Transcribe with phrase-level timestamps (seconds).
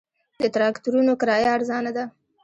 [0.41, 2.05] د تراکتورونو کرایه ارزانه ده